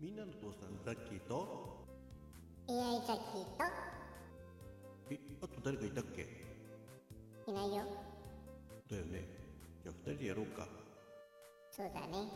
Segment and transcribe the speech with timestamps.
[0.00, 1.84] みんなの父さんザッキーと
[2.68, 3.46] AI ザッキー
[5.10, 6.24] えあと誰かいたっけ？
[7.44, 7.82] といないよ。
[8.90, 9.26] だよね。
[9.82, 10.68] じゃあ二人でやろうか。
[11.70, 12.28] そうだね。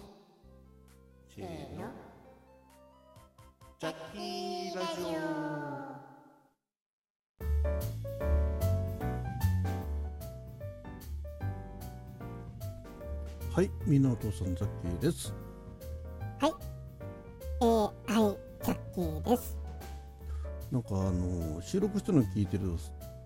[1.29, 1.91] せせーーのの。
[3.79, 5.21] ザッキーラジオ。
[13.55, 15.35] はいみんなの父さんザッキーです。
[16.41, 16.72] はい
[19.37, 19.57] キーです
[20.71, 22.63] なんかあの収録してるの聞いてる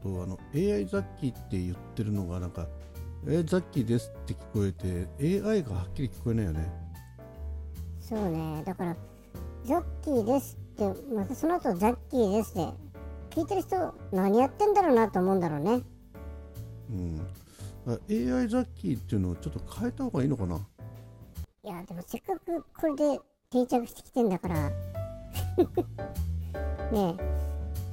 [0.02, 2.66] とあの AI ザッキーって言ってるのがなんか
[3.28, 6.70] AI ザッキーですって聞こえて AI がはっきり聞こえないよね。
[8.00, 8.62] そうね。
[8.64, 8.96] だから
[9.64, 12.68] ザッキーですってまたその後ザッキーですって
[13.30, 15.82] 聞いてる人何やってんだろうなと思うんだろうね。
[16.90, 17.26] うん。
[17.86, 20.56] あ AI ザッキーっていうのをちょっと変えた方がいいのかな？
[21.64, 23.20] いやでもせっかくこれで
[23.50, 24.70] 定着してきてんだから
[26.92, 27.36] ねえ。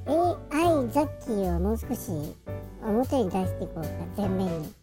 [0.06, 2.10] AI ザッキーをもう少し
[2.82, 4.74] 表に出していこうか前面に。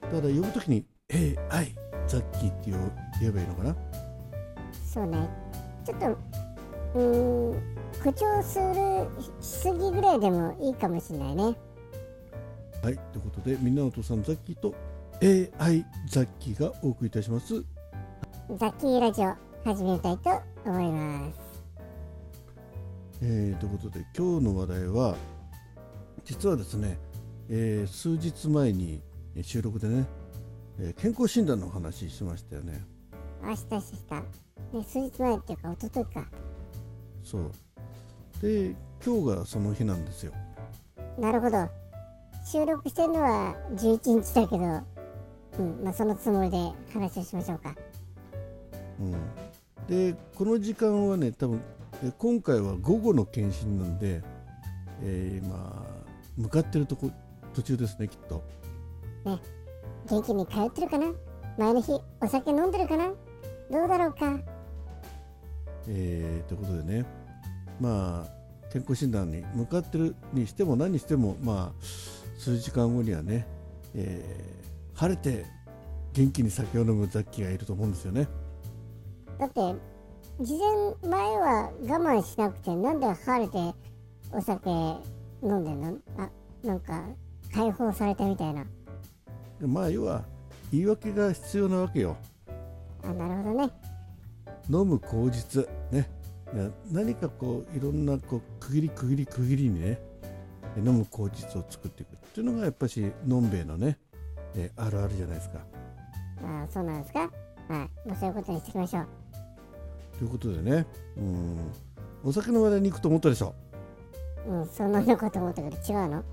[0.00, 1.74] だから呼ぶときに AI
[2.06, 3.76] ザッキーって言えばいいのかな？
[4.84, 5.28] そうね。
[5.84, 7.62] ちょっとうーん
[7.98, 11.42] 誇張するしすぎぐらいでもいいかもしれないね。
[11.44, 11.54] はい
[12.82, 14.74] ということでみんなのお父さんザッキーと
[15.22, 17.62] AI ザッキーがお送りいたします。
[18.56, 21.38] ザッキーラジオ始めたいと思います。
[23.22, 25.16] えー、ということで今日の話題は
[26.24, 26.98] 実はですね、
[27.48, 29.02] えー数日前に
[29.36, 30.06] えー収録でね、
[30.78, 32.84] えー健康診断のお話ししましたよね。
[33.42, 34.16] 明日したした。
[34.16, 34.24] ね
[34.86, 36.26] 数日前っていうか一昨日か。
[37.22, 37.50] そう。
[38.42, 40.32] で今日がその日なんですよ。
[41.18, 41.68] なるほど。
[42.44, 44.64] 収録してるのは11日だけど
[45.58, 46.58] うんまあそのつもりで
[46.92, 47.74] 話をしましょうか。
[49.00, 49.14] うん、
[49.88, 51.60] でこの時間はね多分
[52.02, 54.22] え今回は午後の検診なんで、
[55.02, 55.86] えー今
[56.36, 57.10] 向かってるとこ
[57.54, 58.42] 途中ですねきっと。
[60.08, 61.06] 元気に通ってるかな？
[61.56, 63.12] 前の日お酒飲んでるかな？
[63.70, 64.40] どうだろうか？
[65.88, 67.04] えーということでね。
[67.80, 71.84] まあ健康診断に向かってるにしても何にしてもまあ
[72.38, 73.46] 数時間後にはね、
[73.94, 75.44] えー晴れて
[76.12, 78.28] 元気に酒を飲むザッキーがいると思うんですよね
[79.38, 79.60] だって
[80.40, 80.58] 事
[81.02, 83.74] 前前は我慢しなくてなんで晴れて
[84.32, 84.70] お酒
[85.42, 85.98] 飲んでんの？
[86.18, 86.28] あ
[86.64, 87.04] なんか
[87.52, 88.64] 解放されたみたいな。
[89.60, 90.24] でまあ要は
[90.72, 92.16] 言い訳が必要なわけよ。
[93.02, 93.70] あなるほどね。
[94.70, 96.08] 飲む口実ね。
[96.52, 100.00] な何かこういろんなこう区切り区切り区切りにね
[100.76, 102.14] 飲む口実を作っていく。
[102.14, 103.98] っていうのがやっぱしのんべえのね、
[104.56, 105.58] えあるあるじゃないですか。
[106.42, 107.20] あそうなんですか？
[107.20, 107.26] は
[108.04, 108.08] い。
[108.08, 109.06] もうそういうことにしていきましょう
[110.18, 110.86] ということでね。
[111.16, 111.56] うん。
[112.24, 113.54] お酒の話題に行くと思ったでしょ？
[114.46, 116.24] うんそんなのかと思ったけど違うの？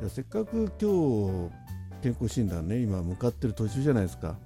[0.00, 1.50] いやせっかく今日
[2.02, 4.36] 健康診断ね今向かってる途中じゃないですか。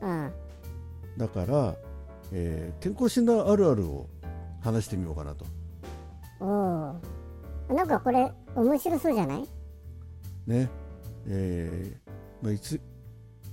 [0.00, 0.32] うん。
[1.16, 1.74] だから、
[2.32, 4.08] えー健康診断あるあるを
[4.62, 5.44] 話してみようかなと。
[6.40, 9.48] おおなんかこれ面白そうじゃない？
[10.46, 10.68] ね。
[11.26, 12.10] えー
[12.42, 12.78] まあ、いつ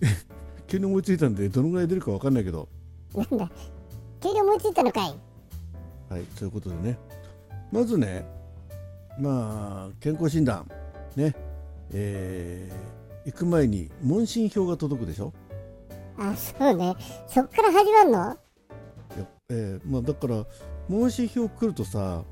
[0.68, 2.68] 急に思いついたんでどのぐらい出るかわかんないけど。
[3.16, 3.50] なんだ
[4.22, 5.16] 急に思いついたのかい
[6.10, 6.98] はいそういうことでね。
[7.72, 8.26] まずね
[9.20, 10.70] まあ健康診断。
[11.16, 11.36] ね。
[11.94, 15.32] えー行く前に問診票が届くでしょ？
[16.18, 16.96] あそうね。
[17.28, 18.38] そっから始まるの？
[19.16, 20.44] いやえーまあ、だから
[20.90, 22.24] 問診票来るとさ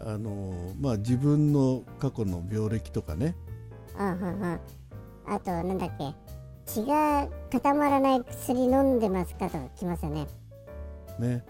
[0.00, 3.36] あのーまあ自分の過去の病歴とかね。
[3.98, 4.60] うんうんうん。
[5.26, 6.14] あとなんだっけ。
[6.64, 10.26] 血が固まらない薬飲んでますかとか来ますよね
[11.18, 11.44] ね。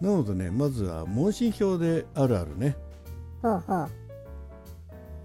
[0.00, 2.76] なのでねまずは問診票であるあるね。
[3.42, 3.90] ほうほう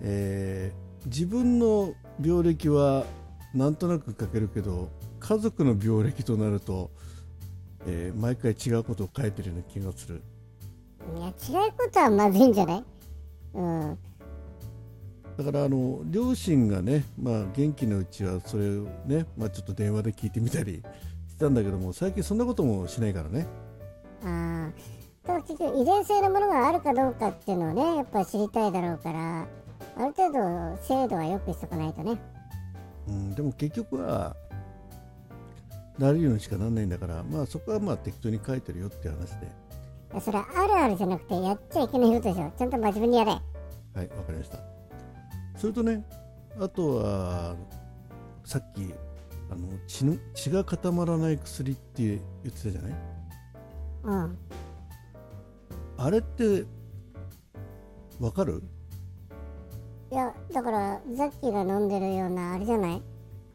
[0.02, 3.06] えー自分の病歴は
[3.56, 4.90] なんとなく書けるけど
[5.20, 6.92] 家族の病歴となると、
[7.88, 10.22] えー毎回違うことを書いてるような気がする。
[11.18, 12.84] いや違うことはまずいんじゃない？
[13.56, 13.98] うん。
[15.38, 20.76] だからあの両親がね、まあ、元気なうちはそれをね、まあ、ちょっと電話で聞いてみたり。
[20.76, 20.84] し
[21.42, 23.48] たんだけども最近そんなこともしないからね。
[24.24, 29.48] ああただ結局遺伝性のものがあるかどうかっていうのをねやっぱ知りたいだろうから
[29.98, 32.20] ある程度精度はよくしとかないとね。
[33.08, 34.36] うん、でも結局は
[35.98, 39.48] なれるようにしかならないんだから、まあ、そこはまあ適当に書いてるよっていう話で
[40.20, 42.52] それはあるあるじゃなくてやっちゃいけないことでしょ。
[42.58, 43.32] ちゃんと真面目にやれ。
[43.32, 43.42] はい
[43.96, 44.60] わかりました。
[45.58, 46.04] それとね
[46.60, 47.56] あとは
[48.44, 48.94] さっき
[49.52, 52.18] あの血の血が固まらない薬って言
[52.48, 52.94] ってたじゃない？
[54.04, 54.38] うん。
[55.98, 56.64] あれって
[58.20, 58.64] わかる？
[60.10, 63.02] いやだからザッキーが飲んでるようなあれじゃない？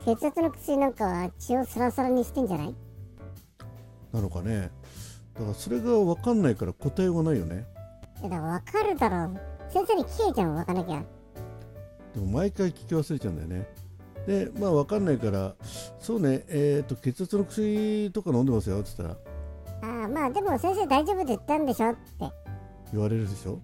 [0.05, 2.75] 血圧の薬なんかは血をサラサラにしてんじゃない？
[4.13, 4.71] なのかね？
[5.35, 7.67] だからそれが分かんないから答えがないよね。
[8.21, 9.41] いやだから分かるだろう。
[9.71, 11.03] 先生に聞けちゃん分かんなきゃ。
[12.15, 13.69] でも毎回聞き忘れちゃうんだよね
[14.27, 15.55] でまあ分かんないから
[16.01, 19.15] そうねえっ、と血圧の薬とか飲んでますよって言った
[19.83, 19.91] ら。
[20.03, 21.99] ああまあでも先生大丈夫って言ったんでしょって。
[22.93, 23.61] 言われるでしょ？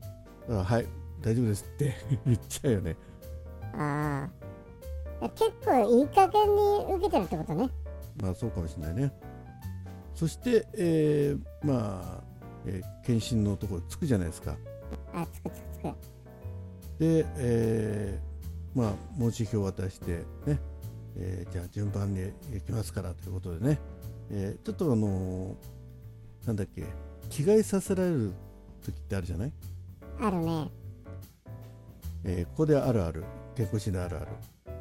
[0.49, 0.87] だからはい
[1.21, 1.95] 大丈夫ですって
[2.27, 2.97] 言っちゃうよね。
[3.75, 4.29] あ
[5.21, 7.71] あ結構いい加減に受けてるってことね。
[8.21, 9.13] まあそうかもしれないね。
[10.15, 12.25] そして、えーまあ、
[12.67, 14.57] えー検診のところつくじゃないですか。
[15.15, 15.85] あつくつくつく。
[16.99, 18.32] で、えー
[18.75, 20.59] まあ文字表を渡してね、
[21.17, 23.79] えーじゃあ順番に行きますからということでね、
[24.31, 26.85] えーちょっとあのーなんだっけ
[27.29, 28.33] 着替えさせられる
[28.85, 29.53] 時ってあるじゃない、
[30.21, 30.71] あるね。
[32.25, 33.25] えーここであるある
[33.55, 34.27] 健康診断あるある、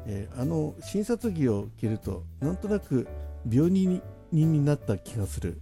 [0.06, 3.06] えーあの診察着を着るとなんとなく
[3.48, 4.02] 病人
[4.32, 5.60] にになった気がする。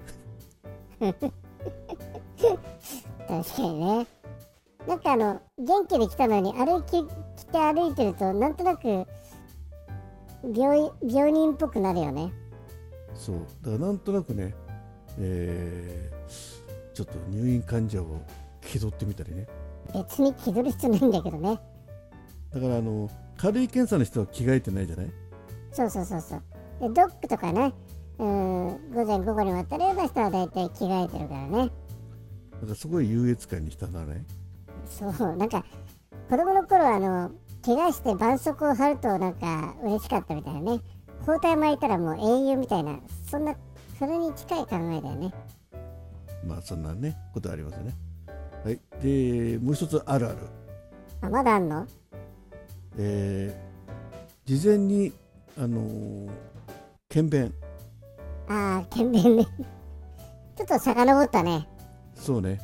[1.01, 1.21] 確
[3.57, 4.07] かにね。
[4.87, 7.05] なんかあの元気で来たのに歩き
[7.51, 9.07] 来て歩いてるとなんとなく
[10.55, 12.33] 病い病人っぽくなるよね。
[13.15, 13.37] そう。
[13.63, 14.55] だからなんとなくね、
[15.19, 16.21] えー
[16.93, 18.21] ちょっと入院患者を
[18.61, 19.47] 気取ってみたりね。
[19.95, 21.59] 別に気取る必要ないんだけどね。
[22.53, 25.11] だからあの軽い検査の人は着替えてないじゃない？
[25.73, 26.43] そうそうそうそう。
[26.81, 27.73] でドックとかね
[28.19, 31.57] うん午前午後に渡るような人は大体着替えてるからね。
[31.59, 31.71] だか
[32.69, 34.25] らすごい優越感に浸らない？
[34.87, 35.65] そうなんか
[36.31, 37.33] 子供の頃あの
[37.65, 40.81] 怪我して絆創膏を貼るとなんか嬉しかったみたいなね。
[41.27, 42.99] 包帯巻いたらもう英雄みたいな
[43.29, 43.55] そんな
[43.99, 45.35] それに近い考えだよね。
[46.47, 47.95] まあそんなねことありますよね。
[48.65, 48.81] はい。
[49.03, 50.37] でもう一つあるある、
[51.23, 51.87] あまだあんの？
[52.97, 53.71] えー
[54.47, 55.13] 事前に
[55.59, 56.31] あのー
[57.09, 57.53] 検便。
[58.49, 59.45] ああ検便ね。
[60.57, 61.69] ちょっと遡ったね。
[62.15, 62.61] そうね。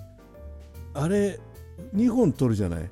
[0.94, 1.38] あれ
[1.94, 2.90] 2本取るじゃない？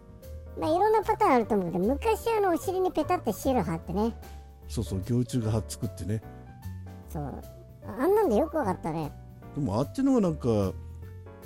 [0.58, 4.14] まあいろんなパターンあると思うけど昔あのお尻にペタってシール貼ってね。
[4.68, 6.22] そうそう蟯虫がはっつくってね。
[7.10, 7.42] そう。
[7.86, 9.12] あんなんでよくわかったね。
[9.54, 10.48] でもあっちの方がなんか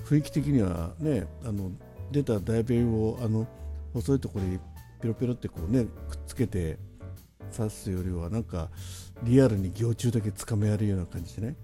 [0.04, 1.70] 雰囲気的にはねあの
[2.10, 3.46] 出た大便をあの
[3.92, 4.58] 細いところに
[5.00, 6.78] ペロペロってこうねくっつけて
[7.54, 8.70] 刺すよりはなんか
[9.22, 11.56] リアルに蟯虫だけつかめやるような感じでね。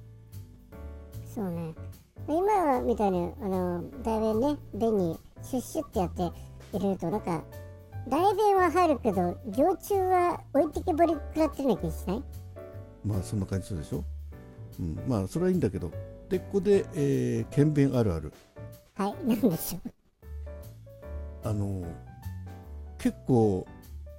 [1.34, 1.74] そうね。
[2.26, 6.30] 今みたいにあの大便ね便にシュッシュってやって
[6.78, 7.42] 入れるとなんか
[8.08, 12.22] 大便は入るけど蟯虫は置いてけぼり食らってるような気しない？
[13.04, 14.04] まあそんな感じするでしょ、
[14.80, 15.90] うん、まあそれはいいんだけど
[16.28, 18.32] でここで、えー、検便あるある。
[18.94, 19.78] はいなんでしょ
[21.44, 21.48] う？
[21.48, 21.82] あの
[22.98, 23.66] 結構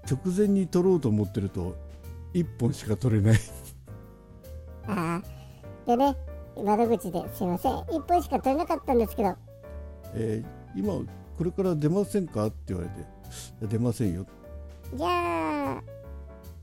[0.09, 1.75] 直前に取ろうと思ってると
[2.33, 3.39] 1本しか取れない。
[4.87, 6.15] ああでね
[6.63, 7.73] 窓口ですいません。
[7.73, 9.35] 1本しか取れなかったんですけど。
[10.13, 10.93] えー今
[11.37, 12.45] これから出ませんか？
[12.45, 13.05] って言われて。
[13.67, 14.25] 出ませんよ。
[14.93, 15.07] じゃ
[15.77, 15.83] あ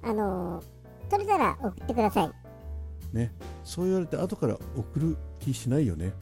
[0.02, 0.62] あの
[1.10, 2.32] 取れたら送ってください。
[3.12, 3.34] ね。
[3.64, 6.12] そう言われて後から送る気しないよね。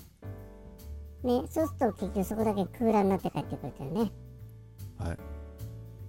[1.23, 4.13] ねそうすると結局そこだけ空欄になって帰ってくるというね。
[4.99, 5.17] はい。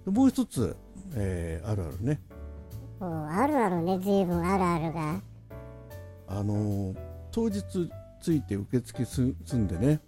[0.04, 0.76] でもう一つ、
[1.14, 2.20] えーあるあるね。
[3.00, 3.98] おあるあるね。
[4.00, 5.20] 随分あるあるが。
[6.28, 6.96] あのー
[7.30, 7.62] 当日
[8.20, 10.00] ついて受付す済んでね。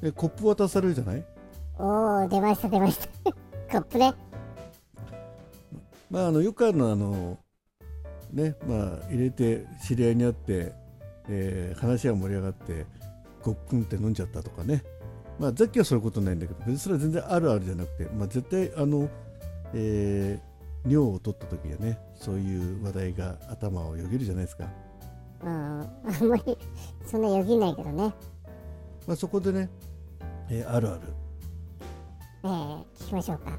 [0.00, 1.24] でコップ渡されるじゃない？
[1.78, 3.32] おお出ました出ました。
[3.70, 4.14] コップね。
[6.10, 7.38] まああのよくあるのはあの
[8.32, 10.72] ねまあ入れて知り合いに会って、
[11.28, 12.86] えー話が盛り上がって
[13.42, 14.82] ごっくんって飲んじゃったとかね。
[15.38, 19.08] まあさっきはそういうことないんだけど別にそれは全然あるあるじゃなくて、まあ、絶対あの、
[19.72, 20.54] えー
[20.86, 24.68] 尿を取った時はねそういう話題が頭をよぎるじゃないですか、
[25.42, 25.84] うんあ
[26.20, 26.58] んまり
[27.06, 28.14] そんなよぎんないけどね。
[29.06, 29.68] まあ、そこでね、
[30.50, 31.00] えーあるある、
[32.44, 33.58] えー、聞きましょうか。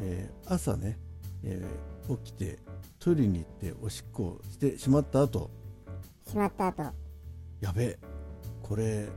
[0.00, 0.98] えー朝ね、
[1.44, 2.60] えー起きて
[3.00, 5.50] トイレに行っておしっこをしてしまった後。
[6.28, 6.82] しまった後。
[7.60, 7.98] やべえ
[8.62, 9.08] これ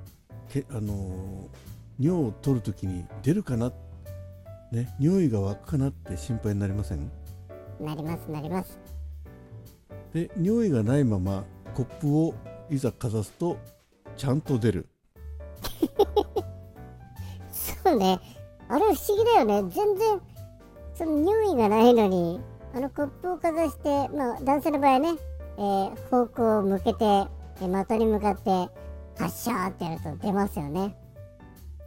[0.48, 1.48] けあのー
[2.00, 3.72] 尿を取るときに出るかな？
[4.72, 7.12] ね尿意が湧くかなって心配になりません？
[7.80, 8.80] なりますなります。
[10.14, 11.44] で尿意がないまま
[11.76, 12.34] コップを
[12.70, 13.58] いざかざすと
[14.18, 14.88] ちゃんと出る
[17.84, 18.20] そうね
[18.68, 20.22] あれ不思議だよね全然
[20.96, 22.40] その匂いがないのに
[22.74, 25.10] あのコップをかざして、まあ、男性の場合ね、
[25.58, 28.70] えー、方向を向けて、えー、的に向かって
[29.18, 30.96] 発射ってやると出ますよね。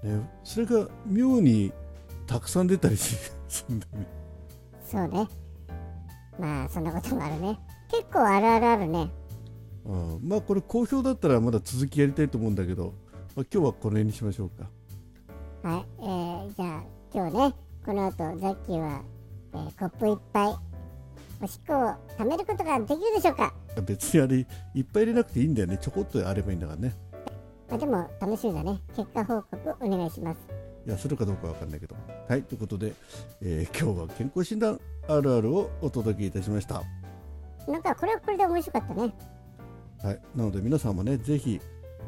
[0.03, 1.73] ねそれが妙に
[2.27, 3.33] たくさん出たりす
[3.69, 4.07] るんだね。
[4.85, 5.29] そうね。
[6.39, 7.59] まあそんなこともあるね。
[7.91, 9.11] 結構あるあるあるね。
[9.85, 12.95] うん、まあこれ好評だったらまだ続きやりたいと思うんだけど、
[13.37, 14.69] まあ、今日はこの辺にしましょうか。
[15.62, 16.83] はい、えー、じゃあ
[17.14, 17.54] 今日ね
[17.87, 19.00] この後ザッキーは、
[19.54, 20.57] えー、コップいっぱい
[21.40, 23.54] おしっこを貯めることができるでしょうか？
[23.87, 24.47] 別にあれいっ
[24.92, 25.78] ぱい入れなくていいんだよね。
[25.81, 26.95] ちょこっとあればいいんだからね。
[27.69, 28.81] まあ、でも楽しみだね。
[28.97, 30.38] 結果報告お願いします。
[30.85, 31.95] いやするかどうかわかんないけど
[32.28, 32.92] はいということで、
[33.40, 36.83] えー、今日は健康診断あるあるをお届けいたしました。
[37.69, 39.14] なんかこれはこれで面白かったね。
[40.02, 41.61] はいなので皆さんもねぜひ、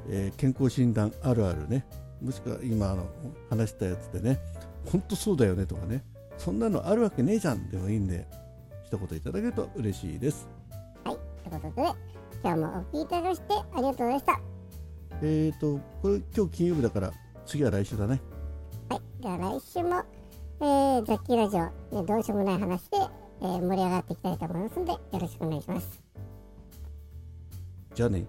[0.08, 1.86] えー、健康診断あるあるね
[2.24, 3.06] もしくは今あの
[3.50, 4.40] 話したやつでね
[4.90, 6.02] 本当そうだよねとかね
[6.38, 8.26] そんなのあるわけねえじゃんでもいいんで
[8.86, 10.48] 一言いただけると嬉しいです
[11.04, 11.16] はい
[11.50, 11.88] ということで
[12.42, 14.54] 今日もお聞きいただきましてありがとうございました
[15.22, 17.12] えっ、ー、と、これ今日金曜日だから、
[17.46, 18.20] 次は来週だね。
[18.88, 20.02] はい、じゃあ来週も、
[20.60, 22.96] えー、ザッキーラジオ、ね、どうしようもない話で、
[23.42, 26.02] えー、盛り上がっていきたいと思いますので、よろしくお願いします。
[27.94, 28.26] じゃあね。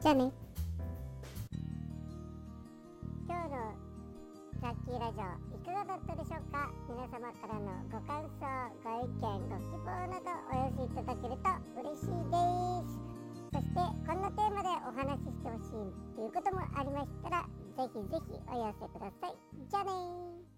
[0.00, 0.32] じゃあね。
[4.68, 5.24] タッキーラジオ、
[5.56, 6.68] いかがだったでしょうか？
[6.92, 8.44] 皆様からのご感想、
[8.84, 11.48] ご意見、ご希望などお寄せいただけると
[11.80, 12.36] 嬉しいで
[12.84, 13.00] す。
[13.48, 17.48] そしてこんなテーマでお話ししてほしいということもありましたら
[17.78, 19.40] 是非是非お寄せください。
[19.70, 20.57] じゃあね